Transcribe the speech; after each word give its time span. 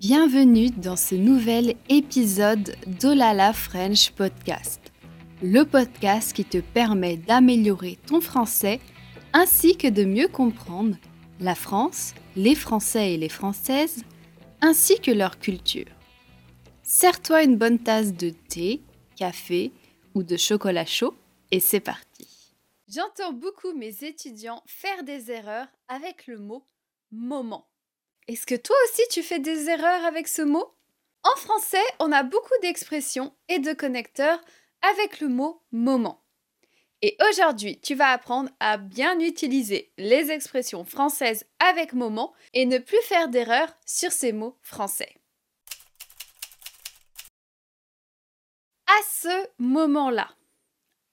Bienvenue 0.00 0.70
dans 0.70 0.94
ce 0.94 1.16
nouvel 1.16 1.74
épisode 1.88 2.76
d'Olala 2.86 3.52
French 3.52 4.12
Podcast, 4.12 4.92
le 5.42 5.64
podcast 5.64 6.32
qui 6.32 6.44
te 6.44 6.58
permet 6.58 7.16
d'améliorer 7.16 7.98
ton 8.06 8.20
français 8.20 8.78
ainsi 9.32 9.76
que 9.76 9.88
de 9.88 10.04
mieux 10.04 10.28
comprendre 10.28 10.94
la 11.40 11.56
France, 11.56 12.14
les 12.36 12.54
Français 12.54 13.14
et 13.14 13.16
les 13.16 13.28
Françaises, 13.28 14.04
ainsi 14.60 15.00
que 15.00 15.10
leur 15.10 15.40
culture. 15.40 15.90
Sers-toi 16.84 17.42
une 17.42 17.56
bonne 17.56 17.80
tasse 17.80 18.14
de 18.14 18.30
thé, 18.30 18.82
café 19.16 19.72
ou 20.14 20.22
de 20.22 20.36
chocolat 20.36 20.86
chaud 20.86 21.16
et 21.50 21.58
c'est 21.58 21.80
parti. 21.80 22.54
J'entends 22.86 23.32
beaucoup 23.32 23.72
mes 23.72 24.04
étudiants 24.04 24.62
faire 24.64 25.02
des 25.02 25.32
erreurs 25.32 25.66
avec 25.88 26.28
le 26.28 26.38
mot 26.38 26.64
moment. 27.10 27.66
Est-ce 28.28 28.44
que 28.44 28.54
toi 28.54 28.76
aussi 28.84 29.02
tu 29.10 29.22
fais 29.22 29.38
des 29.38 29.70
erreurs 29.70 30.04
avec 30.04 30.28
ce 30.28 30.42
mot? 30.42 30.74
En 31.22 31.36
français, 31.36 31.82
on 31.98 32.12
a 32.12 32.22
beaucoup 32.22 32.52
d'expressions 32.60 33.34
et 33.48 33.58
de 33.58 33.72
connecteurs 33.72 34.38
avec 34.82 35.20
le 35.20 35.28
mot 35.28 35.62
moment. 35.72 36.22
Et 37.00 37.16
aujourd'hui, 37.30 37.80
tu 37.80 37.94
vas 37.94 38.10
apprendre 38.10 38.50
à 38.60 38.76
bien 38.76 39.18
utiliser 39.20 39.92
les 39.96 40.30
expressions 40.30 40.84
françaises 40.84 41.46
avec 41.58 41.94
moment 41.94 42.34
et 42.52 42.66
ne 42.66 42.76
plus 42.76 43.00
faire 43.02 43.30
d'erreurs 43.30 43.72
sur 43.86 44.12
ces 44.12 44.32
mots 44.32 44.58
français. 44.60 45.14
À 48.86 49.00
ce 49.10 49.48
moment-là. 49.58 50.28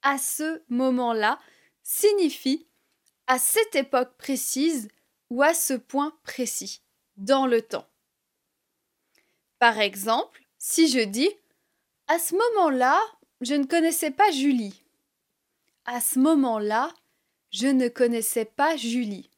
À 0.02 0.18
ce 0.18 0.62
moment-là 0.68 1.40
signifie 1.82 2.68
à 3.28 3.40
cette 3.40 3.76
époque 3.76 4.18
précise 4.18 4.90
ou 5.30 5.42
à 5.44 5.54
ce 5.54 5.74
point 5.74 6.14
précis 6.24 6.85
dans 7.18 7.46
le 7.46 7.62
temps. 7.62 7.88
Par 9.60 9.80
exemple, 9.80 10.44
si 10.58 10.88
je 10.88 11.00
dis 11.00 11.30
À 12.08 12.20
ce 12.20 12.36
moment-là, 12.36 13.00
je 13.42 13.54
ne 13.54 13.66
connaissais 13.66 14.12
pas 14.12 14.32
Julie. 14.32 14.84
À 15.86 16.02
ce 16.02 16.20
moment-là, 16.20 16.94
je 17.52 17.68
ne 17.68 17.88
connaissais 17.88 18.46
pas 18.46 18.76
Julie. 18.76 19.30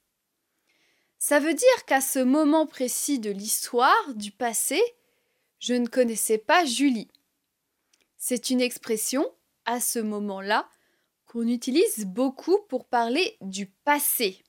Ça 1.20 1.40
veut 1.40 1.54
dire 1.54 1.86
qu'à 1.86 2.02
ce 2.02 2.20
moment 2.20 2.66
précis 2.66 3.20
de 3.20 3.32
l'histoire, 3.32 4.14
du 4.14 4.32
passé, 4.32 4.82
je 5.60 5.74
ne 5.74 5.88
connaissais 5.88 6.38
pas 6.38 6.66
Julie. 6.66 7.10
C'est 8.18 8.50
une 8.50 8.62
expression, 8.62 9.30
à 9.66 9.80
ce 9.80 10.00
moment-là, 10.00 10.70
qu'on 11.26 11.48
utilise 11.48 12.06
beaucoup 12.06 12.60
pour 12.70 12.86
parler 12.86 13.38
du 13.42 13.66
passé. 13.66 14.44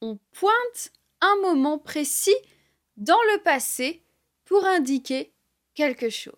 On 0.00 0.18
pointe 0.32 0.92
un 1.22 1.36
moment 1.40 1.78
précis 1.78 2.36
dans 2.96 3.20
le 3.32 3.42
passé 3.42 4.04
pour 4.44 4.64
indiquer 4.66 5.34
quelque 5.74 6.10
chose. 6.10 6.34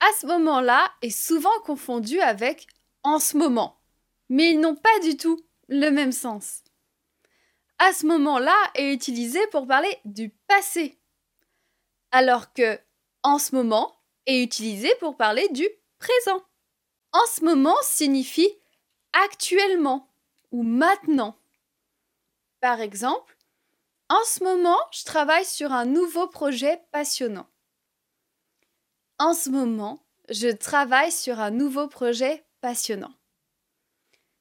À 0.00 0.08
ce 0.20 0.26
moment-là 0.26 0.92
est 1.02 1.10
souvent 1.10 1.60
confondu 1.64 2.20
avec 2.20 2.66
en 3.04 3.18
ce 3.18 3.36
moment, 3.36 3.80
mais 4.28 4.50
ils 4.50 4.60
n'ont 4.60 4.76
pas 4.76 4.98
du 5.02 5.16
tout 5.16 5.40
le 5.68 5.90
même 5.90 6.12
sens. 6.12 6.62
À 7.78 7.92
ce 7.92 8.06
moment-là 8.06 8.56
est 8.74 8.92
utilisé 8.92 9.40
pour 9.48 9.66
parler 9.66 9.98
du 10.04 10.30
passé, 10.48 10.98
alors 12.10 12.52
que 12.52 12.78
en 13.22 13.38
ce 13.38 13.54
moment 13.54 13.94
est 14.26 14.42
utilisé 14.42 14.90
pour 15.00 15.16
parler 15.16 15.48
du 15.50 15.68
présent. 15.98 16.42
En 17.12 17.26
ce 17.26 17.44
moment 17.44 17.76
signifie 17.82 18.50
actuellement 19.12 20.13
ou 20.54 20.62
maintenant. 20.62 21.36
Par 22.60 22.80
exemple, 22.80 23.36
en 24.08 24.22
ce 24.24 24.44
moment, 24.44 24.78
je 24.92 25.02
travaille 25.02 25.44
sur 25.44 25.72
un 25.72 25.84
nouveau 25.84 26.28
projet 26.28 26.80
passionnant. 26.92 27.48
En 29.18 29.34
ce 29.34 29.50
moment, 29.50 30.06
je 30.28 30.46
travaille 30.46 31.10
sur 31.10 31.40
un 31.40 31.50
nouveau 31.50 31.88
projet 31.88 32.44
passionnant. 32.60 33.12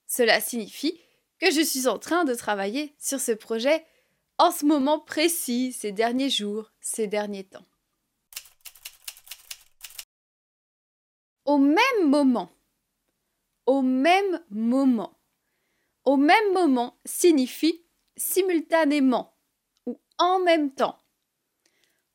Cela 0.05 0.39
signifie 0.39 1.01
que 1.39 1.49
je 1.49 1.61
suis 1.61 1.87
en 1.87 1.97
train 1.97 2.25
de 2.25 2.35
travailler 2.35 2.93
sur 2.99 3.19
ce 3.19 3.31
projet 3.31 3.83
en 4.37 4.51
ce 4.51 4.65
moment 4.67 4.99
précis, 4.99 5.73
ces 5.73 5.91
derniers 5.91 6.29
jours, 6.29 6.71
ces 6.79 7.07
derniers 7.07 7.45
temps. 7.45 7.65
Au 11.45 11.57
même 11.57 12.05
moment, 12.07 12.51
au 13.65 13.81
même 13.81 14.43
moment, 14.51 15.17
au 16.05 16.17
même 16.17 16.53
moment 16.53 16.99
signifie 17.05 17.85
simultanément 18.17 19.37
ou 19.85 19.99
en 20.17 20.39
même 20.39 20.73
temps. 20.73 20.99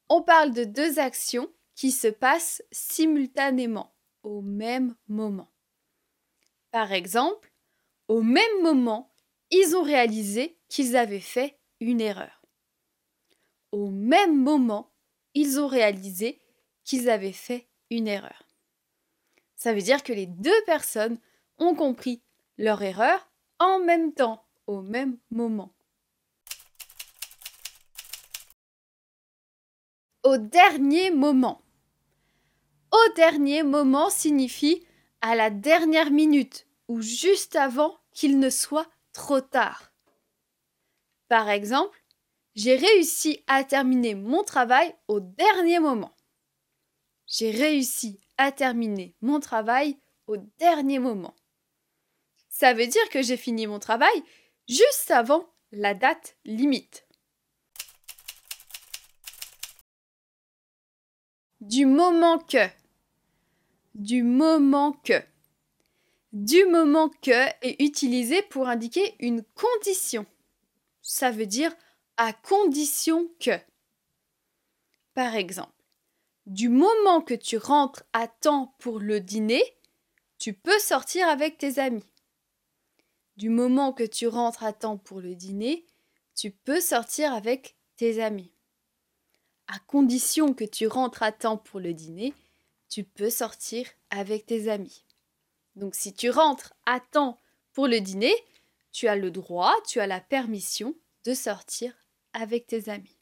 On 0.09 0.23
parle 0.23 0.53
de 0.53 0.65
deux 0.65 0.99
actions 0.99 1.53
qui 1.75 1.91
se 1.91 2.09
passent 2.09 2.63
simultanément, 2.73 3.95
au 4.23 4.41
même 4.43 4.97
moment. 5.07 5.53
Par 6.71 6.93
exemple, 6.93 7.53
au 8.09 8.23
même 8.23 8.63
moment, 8.63 9.13
ils 9.51 9.77
ont 9.77 9.83
réalisé 9.83 10.59
qu'ils 10.69 10.97
avaient 10.97 11.21
fait 11.21 11.59
une 11.81 12.01
erreur. 12.01 12.43
Au 13.71 13.91
même 13.91 14.37
moment, 14.37 14.93
ils 15.35 15.61
ont 15.61 15.67
réalisé 15.67 16.43
qu'ils 16.85 17.11
avaient 17.11 17.33
fait 17.33 17.69
une 17.91 18.09
erreur. 18.09 18.45
Ça 19.57 19.73
veut 19.73 19.83
dire 19.83 20.03
que 20.03 20.13
les 20.13 20.27
deux 20.27 20.65
personnes 20.65 21.19
ont 21.59 21.75
compris 21.75 22.23
leur 22.57 22.83
erreur 22.83 23.28
en 23.59 23.81
même 23.81 24.13
temps, 24.13 24.45
au 24.67 24.83
même 24.83 25.19
moment. 25.31 25.75
Au 30.23 30.37
dernier 30.37 31.11
moment. 31.11 31.63
Au 32.91 33.13
dernier 33.15 33.63
moment 33.63 34.11
signifie 34.11 34.85
à 35.21 35.35
la 35.35 35.51
dernière 35.51 36.11
minute 36.11 36.67
ou 36.89 37.01
juste 37.01 37.57
avant 37.57 37.99
qu'il 38.13 38.39
ne 38.39 38.51
soit 38.51 38.89
trop 39.13 39.41
tard. 39.41 39.93
Par 41.29 41.49
exemple, 41.49 42.03
j'ai 42.55 42.77
réussi 42.77 43.43
à 43.47 43.63
terminer 43.65 44.15
mon 44.15 44.43
travail 44.43 44.95
au 45.07 45.21
dernier 45.21 45.79
moment. 45.79 46.17
J'ai 47.27 47.51
réussi 47.51 48.21
à 48.39 48.53
terminer 48.53 49.15
mon 49.21 49.39
travail 49.39 49.99
au 50.27 50.37
dernier 50.59 50.99
moment. 50.99 51.35
Ça 52.61 52.75
veut 52.75 52.89
dire 52.89 53.09
que 53.11 53.23
j'ai 53.23 53.37
fini 53.37 53.69
mon 53.69 53.79
travail 53.79 54.25
juste 54.69 55.13
avant 55.13 55.49
la 55.71 55.95
date 55.95 56.37
limite. 56.45 57.07
Du 61.61 61.87
moment 61.87 62.41
que. 62.41 62.67
Du 63.95 64.25
moment 64.25 64.91
que. 65.05 65.23
Du 66.33 66.67
moment 66.67 67.11
que 67.23 67.47
est 67.63 67.81
utilisé 67.81 68.43
pour 68.43 68.67
indiquer 68.67 69.15
une 69.21 69.45
condition. 69.55 70.27
Ça 71.01 71.31
veut 71.31 71.47
dire 71.47 71.73
à 72.17 72.33
condition 72.33 73.31
que. 73.39 73.57
Par 75.15 75.37
exemple, 75.37 75.85
du 76.47 76.69
moment 76.69 77.21
que 77.21 77.35
tu 77.35 77.57
rentres 77.57 78.03
à 78.13 78.27
temps 78.27 78.75
pour 78.81 78.99
le 78.99 79.21
dîner, 79.21 79.63
tu 80.39 80.55
peux 80.55 80.81
sortir 80.81 81.29
avec 81.29 81.57
tes 81.57 81.79
amis. 81.79 82.03
Du 83.39 83.51
moment 83.51 83.93
que 83.93 84.03
tu 84.03 84.27
rentres 84.27 84.65
à 84.65 84.73
temps 84.73 84.99
pour 84.99 85.21
le 85.21 85.37
dîner, 85.37 85.87
tu 86.35 86.51
peux 86.51 86.81
sortir 86.81 87.33
avec 87.33 87.77
tes 87.95 88.21
amis. 88.21 88.53
À 89.69 89.79
condition 89.79 90.55
que 90.55 90.65
tu 90.65 90.89
rentres 90.89 91.23
à 91.23 91.31
temps 91.31 91.57
pour 91.57 91.79
le 91.79 91.95
dîner, 91.95 92.35
tu 92.89 93.05
peux 93.05 93.31
sortir 93.31 93.87
avec 94.11 94.45
tes 94.45 94.69
amis. 94.69 95.05
Donc 95.77 95.95
si 95.95 96.13
tu 96.13 96.31
rentres 96.31 96.75
à 96.85 96.99
temps 96.99 97.41
pour 97.75 97.87
le 97.87 98.01
dîner, 98.01 98.35
tu 98.91 99.07
as 99.07 99.15
le 99.15 99.31
droit, 99.31 99.73
tu 99.87 100.01
as 100.01 100.09
la 100.09 100.21
permission 100.21 100.97
de 101.23 101.33
sortir 101.33 101.95
avec 102.33 102.67
tes 102.67 102.89
amis. 102.89 103.21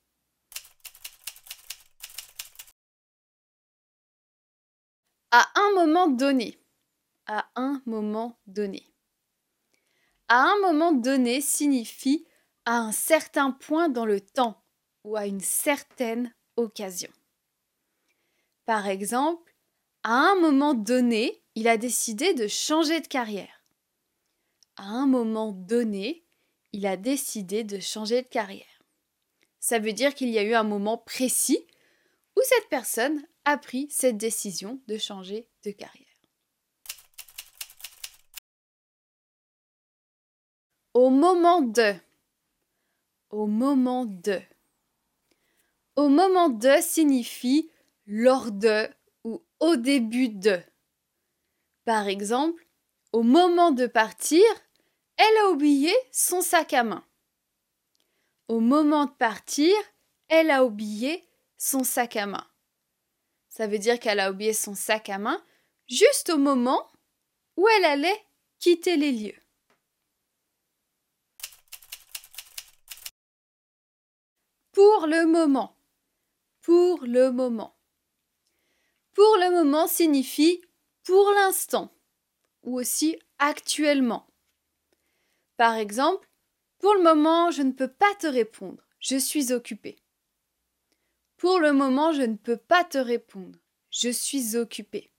À 5.31 5.47
un 5.57 5.75
moment 5.75 6.09
donné. 6.09 6.59
À 7.27 7.51
un 7.55 7.83
moment 7.85 8.39
donné 8.47 8.96
à 10.29 10.43
un 10.43 10.59
moment 10.61 10.93
donné 10.93 11.41
signifie 11.41 12.27
à 12.65 12.79
un 12.79 12.93
certain 12.93 13.53
point 13.53 13.89
dans 13.89 14.07
le 14.07 14.21
temps 14.21 14.63
ou 15.05 15.17
à 15.17 15.27
une 15.27 15.41
certaine 15.41 16.35
occasion. 16.57 17.11
Par 18.65 18.89
exemple, 18.89 19.55
à 20.03 20.13
un 20.13 20.35
moment 20.37 20.75
donné, 20.75 21.43
il 21.55 21.69
a 21.69 21.77
décidé 21.77 22.35
de 22.35 22.49
changer 22.49 23.01
de 23.01 23.07
carrière. 23.07 23.63
À 24.77 24.85
un 24.85 25.07
moment 25.07 25.53
donné, 25.53 26.25
il 26.73 26.87
a 26.87 26.97
décidé 26.97 27.65
de 27.65 27.79
changer 27.79 28.23
de 28.23 28.29
carrière. 28.29 28.83
Ça 29.61 29.79
veut 29.79 29.93
dire 29.93 30.15
qu'il 30.15 30.29
y 30.29 30.39
a 30.39 30.43
eu 30.43 30.55
un 30.55 30.65
moment 30.65 30.99
précis 30.99 31.67
où 32.37 32.41
cette 32.43 32.69
personne 32.69 33.25
a 33.45 33.57
pris 33.57 33.89
cette 33.91 34.19
décision 34.19 34.81
de 34.87 34.99
changer 34.99 35.49
de 35.65 35.71
carrière. 35.71 36.06
Au 40.97 41.11
moment 41.11 41.61
de. 41.61 41.95
au 43.29 43.47
moment 43.47 44.07
de. 44.07 44.41
Au 45.95 46.09
moment 46.09 46.49
de 46.49 46.81
signifie 46.81 47.71
lors 48.07 48.51
de 48.51 48.89
ou 49.23 49.45
au 49.61 49.77
début 49.77 50.31
de. 50.31 50.59
Par 51.85 52.09
exemple, 52.09 52.67
au 53.13 53.23
moment 53.23 53.73
de 53.73 53.87
partir, 53.87 54.43
elle 55.19 55.37
a 55.45 55.51
oublié 55.51 55.93
son 56.13 56.41
sac 56.41 56.73
à 56.73 56.83
main. 56.83 57.05
Au 58.49 58.61
moment 58.61 59.05
de 59.05 59.13
partir, 59.19 59.75
elle 60.29 60.51
a 60.51 60.65
oublié 60.65 61.29
son 61.59 61.85
sac 61.85 62.17
à 62.17 62.25
main. 62.25 62.47
Ça 63.51 63.67
veut 63.67 63.79
dire 63.79 64.01
qu'elle 64.01 64.19
a 64.19 64.31
oublié 64.31 64.55
son 64.55 64.75
sac 64.75 65.11
à 65.11 65.19
main 65.19 65.45
juste 65.89 66.31
au 66.31 66.39
moment 66.39 66.91
où 67.59 67.69
elle 67.69 67.85
allait 67.85 68.25
quitter 68.59 68.97
les 68.97 69.13
lieux. 69.13 69.46
Pour 74.77 75.07
le 75.07 75.25
moment. 75.25 75.75
Pour 76.61 77.03
le 77.03 77.31
moment. 77.31 77.79
Pour 79.15 79.39
le 79.39 79.51
moment 79.51 79.87
signifie 79.87 80.61
pour 81.03 81.31
l'instant 81.31 81.97
ou 82.63 82.79
aussi 82.79 83.19
actuellement. 83.39 84.27
Par 85.57 85.77
exemple, 85.77 86.29
pour 86.79 86.93
le 86.93 87.03
moment, 87.03 87.51
je 87.51 87.63
ne 87.63 87.73
peux 87.73 87.89
pas 87.89 88.15
te 88.17 88.27
répondre. 88.27 88.87
Je 89.01 89.17
suis 89.17 89.51
occupée. 89.51 89.97
Pour 91.39 91.59
le 91.59 91.73
moment, 91.73 92.13
je 92.13 92.21
ne 92.21 92.37
peux 92.37 92.59
pas 92.59 92.85
te 92.85 92.99
répondre. 92.99 93.59
Je 93.91 94.11
suis 94.11 94.57
occupée. 94.57 95.11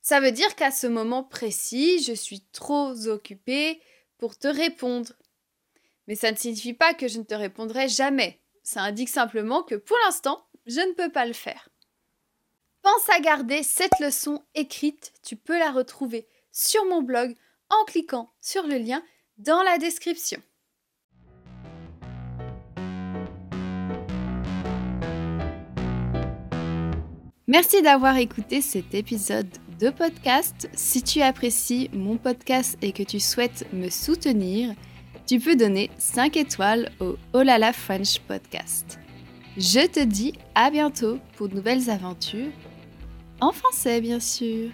Ça 0.00 0.18
veut 0.18 0.32
dire 0.32 0.56
qu'à 0.56 0.72
ce 0.72 0.88
moment 0.88 1.22
précis, 1.22 2.02
je 2.02 2.12
suis 2.12 2.40
trop 2.46 3.06
occupée 3.06 3.80
pour 4.18 4.36
te 4.36 4.48
répondre. 4.48 5.12
Mais 6.08 6.14
ça 6.14 6.32
ne 6.32 6.36
signifie 6.36 6.74
pas 6.74 6.94
que 6.94 7.08
je 7.08 7.18
ne 7.18 7.24
te 7.24 7.34
répondrai 7.34 7.88
jamais. 7.88 8.40
Ça 8.62 8.82
indique 8.82 9.08
simplement 9.08 9.62
que 9.62 9.74
pour 9.74 9.96
l'instant, 10.04 10.44
je 10.66 10.80
ne 10.80 10.92
peux 10.92 11.10
pas 11.10 11.26
le 11.26 11.32
faire. 11.32 11.68
Pense 12.82 13.08
à 13.10 13.20
garder 13.20 13.62
cette 13.62 14.00
leçon 14.00 14.42
écrite. 14.54 15.12
Tu 15.22 15.36
peux 15.36 15.58
la 15.58 15.70
retrouver 15.70 16.26
sur 16.50 16.84
mon 16.84 17.02
blog 17.02 17.34
en 17.70 17.84
cliquant 17.84 18.32
sur 18.40 18.66
le 18.66 18.78
lien 18.78 19.02
dans 19.38 19.62
la 19.62 19.78
description. 19.78 20.40
Merci 27.48 27.82
d'avoir 27.82 28.16
écouté 28.16 28.62
cet 28.62 28.94
épisode 28.94 29.48
de 29.78 29.90
podcast. 29.90 30.70
Si 30.74 31.02
tu 31.02 31.20
apprécies 31.22 31.90
mon 31.92 32.16
podcast 32.16 32.78
et 32.82 32.92
que 32.92 33.02
tu 33.02 33.20
souhaites 33.20 33.66
me 33.72 33.90
soutenir, 33.90 34.74
tu 35.26 35.38
peux 35.38 35.56
donner 35.56 35.90
5 35.98 36.36
étoiles 36.36 36.90
au 37.00 37.16
Olala 37.32 37.72
French 37.72 38.18
Podcast. 38.20 38.98
Je 39.56 39.86
te 39.86 40.00
dis 40.00 40.34
à 40.54 40.70
bientôt 40.70 41.18
pour 41.36 41.48
de 41.48 41.54
nouvelles 41.54 41.90
aventures, 41.90 42.52
en 43.40 43.52
français 43.52 44.00
bien 44.00 44.20
sûr. 44.20 44.70